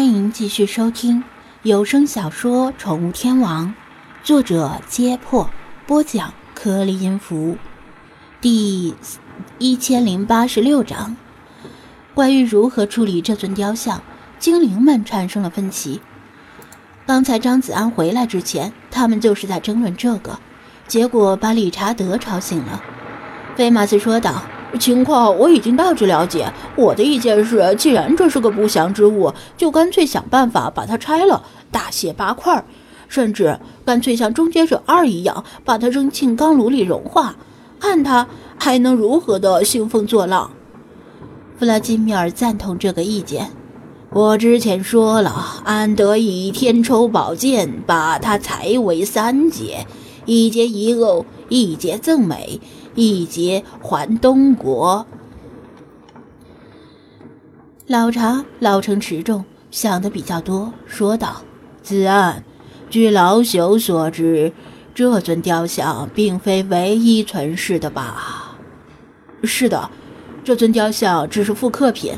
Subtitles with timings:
[0.00, 1.22] 欢迎继续收听
[1.62, 3.66] 有声小说《宠物天王》，
[4.24, 5.50] 作者：揭破，
[5.86, 7.58] 播讲：颗粒音符，
[8.40, 8.94] 第
[9.58, 11.14] 一千零八十六章。
[12.14, 14.02] 关于如何处理这尊雕像，
[14.38, 16.00] 精灵们产生了分歧。
[17.06, 20.40] 刚才张子安回来之前，他们就是在争论这个，
[20.88, 22.82] 结果把理查德吵醒了。
[23.54, 24.42] 菲马斯说道。
[24.78, 26.52] 情况我已经大致了解。
[26.76, 32.64] 我的意见是，既然这是个不祥之物，就干脆想办法把它拆了，大卸八块，
[33.08, 37.36] 甚至干脆像终结者二一样，把它扔进钢炉里融化，
[37.78, 38.28] 看它
[38.58, 40.50] 还能如何的兴风作浪。
[41.58, 43.50] 弗拉基米尔赞同这个意见。
[44.12, 49.86] 我之前说了，安德以天抽宝剑把它裁为三节，
[50.24, 52.58] 一节遗偶，一节赠美。
[52.96, 55.06] 一节还东国。
[57.86, 61.42] 老茶老成持重，想的比较多，说道
[61.82, 62.42] ：“子安，
[62.90, 64.52] 据老朽所知，
[64.92, 68.58] 这尊雕像并非唯一存世的吧
[69.44, 69.88] ？”“是的，
[70.42, 72.14] 这尊雕像只是复刻品。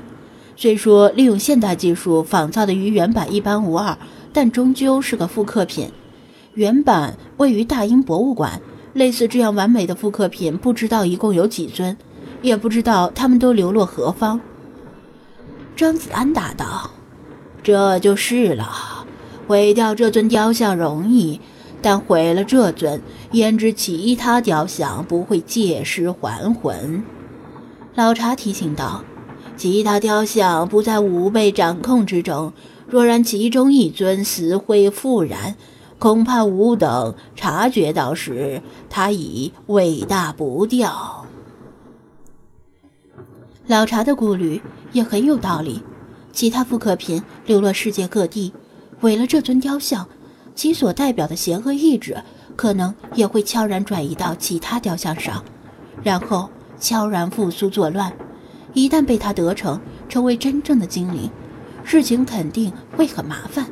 [0.57, 3.97] 虽说利用现代技术仿造的与原版一般无二，
[4.33, 5.91] 但终究是个复刻品。
[6.55, 8.59] 原版位于大英博物馆。”
[8.93, 11.97] 类似这样完美的复刻品，不知道一共有几尊，
[12.43, 14.41] 也不知道他们都流落何方。
[15.75, 16.91] 张子安答道
[17.65, 19.07] ：“这就是了，
[19.47, 21.41] 毁掉这尊雕像容易，
[21.81, 27.03] 但毁了这尊，焉知其他雕像不会借尸还魂？”
[27.97, 29.03] 老茶提醒道
[29.57, 32.53] ：“其他雕像不在吾辈掌控之中，
[32.87, 35.57] 若然其中一尊死灰复燃。”
[36.03, 41.25] 恐怕吾等察觉到时，他已尾大不掉。
[43.69, 45.81] 老查的顾虑也很有道理。
[46.33, 48.53] 其他复刻品流落世界各地，
[48.99, 50.09] 毁了这尊雕像，
[50.57, 52.21] 其所代表的邪恶意志，
[52.57, 55.45] 可能也会悄然转移到其他雕像上，
[56.03, 56.51] 然后
[56.81, 58.13] 悄然复苏作乱。
[58.75, 61.31] 一旦被他得逞，成为真正的精灵，
[61.85, 63.72] 事情肯定会很麻烦。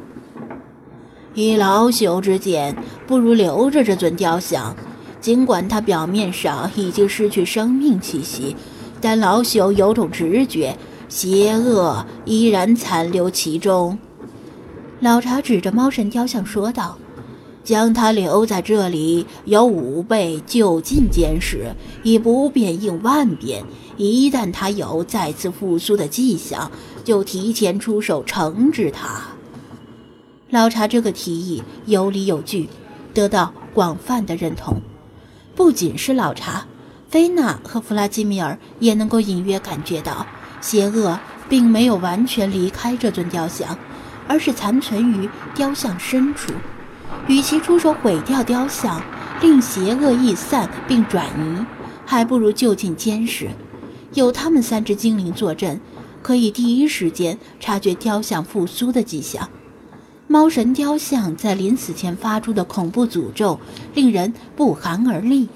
[1.41, 4.77] 以老朽之见，不如留着这尊雕像。
[5.21, 8.57] 尽管它表面上已经失去生命气息，
[9.01, 10.77] 但老朽有种直觉，
[11.09, 13.99] 邪恶依然残留其中。
[15.01, 16.99] 老茶指着猫神雕像说道
[17.65, 23.65] ：“将它留在这里，有五倍就近监视，以不变应万变。
[23.97, 26.71] 一旦它有再次复苏的迹象，
[27.05, 29.23] 就提前出手惩治它。”
[30.51, 32.69] 老查这个提议有理有据，
[33.15, 34.83] 得到广泛的认同。
[35.55, 36.67] 不仅是老查，
[37.09, 40.27] 菲娜和弗拉基米尔也能够隐约感觉到，
[40.61, 43.79] 邪恶并没有完全离开这尊雕像，
[44.27, 46.53] 而是残存于雕像深处。
[47.29, 49.01] 与其出手毁掉雕像，
[49.41, 51.65] 令邪恶易散并转移，
[52.05, 53.51] 还不如就近监视。
[54.15, 55.81] 有他们三只精灵坐镇，
[56.23, 59.49] 可以第一时间察觉雕像复苏的迹象。
[60.31, 63.59] 猫神雕像在临死前发出的恐怖诅咒，
[63.95, 65.49] 令人不寒而栗。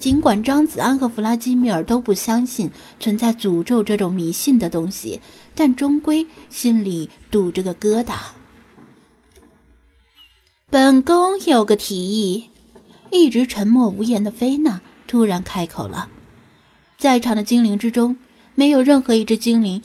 [0.00, 2.68] 尽管张子安和弗拉基米尔都不相信
[2.98, 5.20] 存在诅咒这种迷信的东西，
[5.54, 8.14] 但终归心里堵着个疙瘩。
[10.68, 12.50] 本宫有个提议。
[13.10, 16.10] 一直沉默无言的菲娜突然开口了。
[16.98, 18.16] 在场的精灵之中，
[18.56, 19.80] 没有任何一只精灵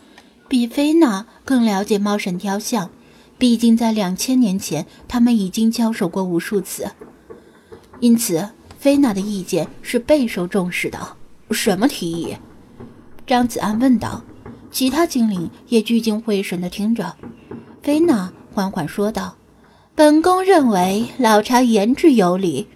[0.49, 2.89] 比菲娜更了解猫神雕像。
[3.43, 6.89] 毕竟，在两千年前，他们已经交手过无数次，
[7.99, 11.17] 因此菲娜的意见是备受重视的。
[11.51, 12.37] 什么提议？
[13.27, 14.23] 张子安问道。
[14.71, 17.17] 其他精灵也聚精会神地听着。
[17.81, 19.35] 菲娜缓缓说道
[19.93, 22.69] ：“本宫认为老查言之有理，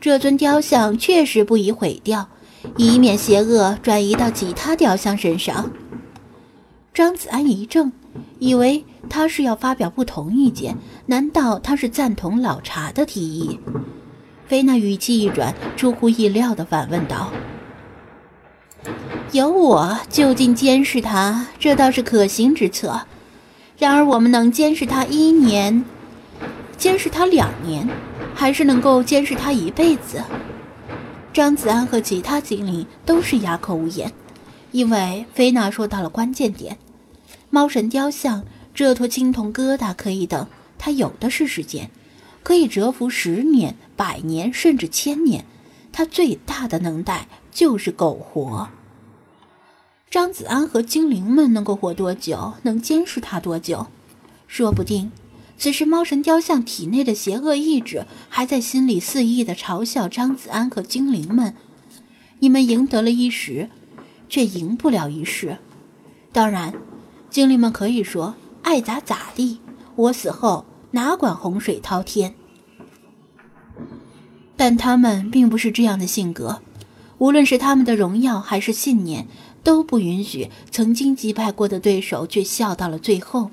[0.00, 2.30] 这尊雕像确实不宜毁掉，
[2.78, 5.70] 以免邪恶转移到其他雕像身上。”
[6.94, 7.92] 张子安一怔，
[8.38, 8.84] 以为。
[9.08, 10.76] 他是要发表不同意见？
[11.06, 13.58] 难道他是赞同老查的提议？
[14.46, 17.32] 菲娜语气一转，出乎意料地反问道
[19.32, 23.00] ：“有我就近监视他，这倒是可行之策。
[23.78, 25.84] 然而，我们能监视他一年，
[26.76, 27.88] 监视他两年，
[28.32, 30.22] 还是能够监视他一辈子？”
[31.32, 34.12] 张子安和其他精灵都是哑口无言，
[34.70, 36.78] 因为菲娜说到了关键点：
[37.50, 38.44] 猫神雕像。
[38.72, 40.46] 这坨青铜疙瘩可以等，
[40.78, 41.90] 它有的是时间，
[42.42, 45.44] 可以蛰伏十年、百年甚至千年。
[45.92, 48.68] 它最大的能耐就是苟活。
[50.08, 53.88] 张子安和精灵们能够活多久，能监视他多久？
[54.46, 55.10] 说不定，
[55.58, 61.54] 此时猫神雕像体内的邪恶意志还在心里肆意的嘲笑张子安和精灵们。
[62.38, 63.68] 你们赢得了一时，
[64.28, 65.58] 却赢不了一世。
[66.32, 66.72] 当然，
[67.30, 69.60] 精灵们可以说爱咋咋地，
[69.94, 72.34] 我死后哪管洪水滔天。
[74.56, 76.60] 但他们并不是这样的性格，
[77.18, 79.28] 无论是他们的荣耀还是信念，
[79.62, 83.50] 都不允许曾经击败过的对手却笑到了最后。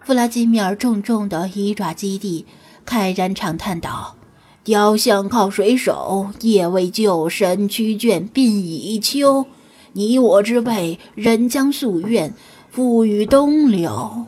[0.00, 2.46] 弗拉基米尔重重的一爪击地，
[2.86, 4.16] 慨然长叹道
[4.62, 9.46] ：“雕像靠水手，夜未就神躯倦鬓已秋。
[9.94, 12.34] 你我之辈，人将夙愿
[12.74, 14.26] 付与东流。”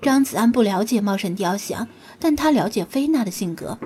[0.00, 1.88] 张子安不了解茂神雕像，
[2.20, 3.78] 但他了解菲娜的性格。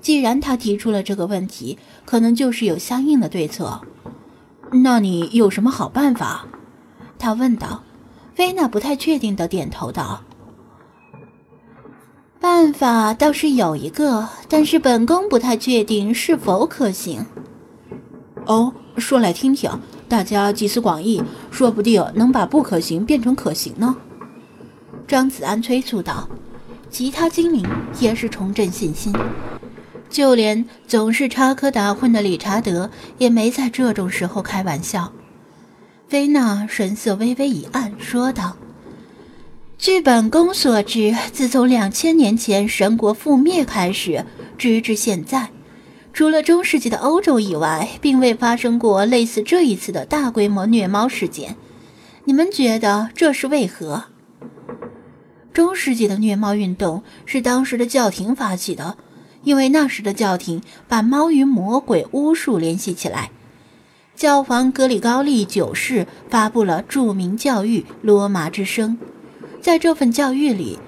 [0.00, 3.80] 既然他提出了这个问题，可能就是有相应的对策。
[4.70, 6.46] 那你有什么好办法？
[7.16, 7.82] 他问道。
[8.34, 10.24] 菲娜不太确定的点头道
[12.40, 17.24] ：“办法倒是有一个，但是本宫不太确定是否可行。”
[18.44, 19.70] 哦，说来听听，
[20.08, 21.22] 大家集思广益，
[21.54, 23.96] 说不定能把不可行变成可行呢。”
[25.08, 26.28] 张子安催促道。
[26.90, 27.66] 其他精灵
[27.98, 29.12] 也是重振信心，
[30.08, 35.12] 就连总是插科打诨的理查德也没在这种时候开玩笑。
[36.06, 38.56] 菲娜神色微微一暗，说道
[39.76, 44.24] ：“据本宫所知，自从两千年前神国覆灭开始，
[44.56, 45.50] 直至现在，
[46.14, 51.56] 除了中世纪的欧洲以外，并未发生过类似这一次的大规模虐猫事件。
[52.24, 54.04] 你们觉得这是为何？”
[55.52, 58.96] 中世纪的虐猫运动是当时的教廷发起的，
[59.42, 63.32] 因为那时的教廷把猫与魔鬼、巫术联系起来。
[64.14, 68.96] 教皇格里高利九世发布了著名教谕《罗马之声》，
[69.60, 70.78] 在这份教谕里，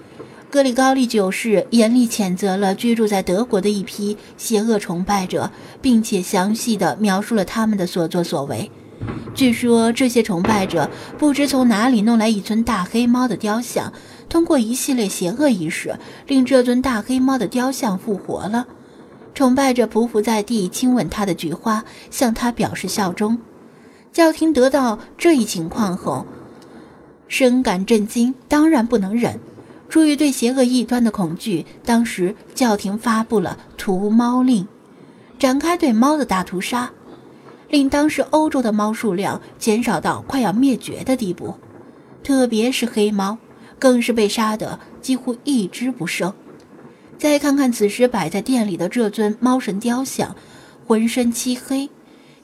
[0.57, 5.51] 格里高利九世严厉谴责了居住在德国的一批邪恶崇拜者，
[5.83, 8.71] 并且详细的描述了他们的所作所为。
[9.35, 10.89] 据说这些崇拜者
[11.19, 13.93] 不知从哪里弄来一尊大黑猫的雕像，
[14.31, 18.67] 通过一系列邪恶仪式，令这尊大黑猫的雕像复活了。
[19.35, 23.37] 崇拜者匍匐在地，亲吻他的菊花，向他表示效忠。
[24.11, 26.25] 教廷得到这一情况后，
[27.29, 29.39] 深感震惊，当然不能忍。
[29.89, 34.67] 出于对邪恶异端的恐惧，当时教廷发布了屠猫令，
[35.39, 36.91] 展开对猫的大屠杀，
[37.69, 41.55] 令当时欧洲的猫数量减少到快要灭绝的地步，
[42.25, 43.39] 特别是黑猫，
[43.79, 46.33] 更是被杀得几乎一只不剩。
[47.17, 50.37] 再看看此时摆在店里的这尊猫神雕像，
[50.87, 51.89] 浑身漆黑，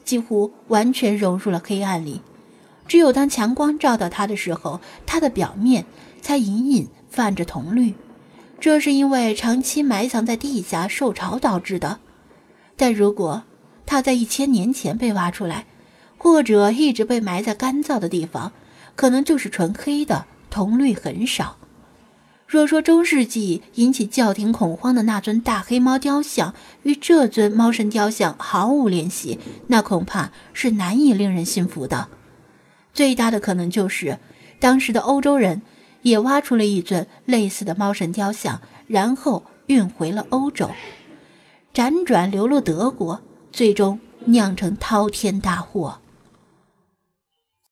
[0.05, 2.23] 几乎完全融入了黑暗里。
[2.89, 5.85] 只有当强光照到它的时候，它的表面
[6.21, 7.95] 才隐隐泛着铜绿。
[8.59, 11.99] 这是因为长期埋藏在地下受潮导致的。
[12.77, 13.43] 但如果
[13.85, 15.67] 它在一千年前被挖出来，
[16.17, 18.53] 或者一直被埋在干燥的地方，
[18.97, 21.59] 可能就是纯黑的，铜绿很少。
[22.47, 29.39] 若说中世纪引起教廷恐慌的那尊大黑猫雕像与这尊猫神雕像毫无联系，
[29.69, 32.09] 那恐怕是难以令人信服的。
[32.93, 34.19] 最大的可能就是，
[34.61, 35.63] 当时的欧洲人
[36.03, 40.71] 也挖出了一尊类似的猫神雕像，然后运回了欧洲，
[41.73, 46.02] 辗转流落德国，最终酿成滔天大祸。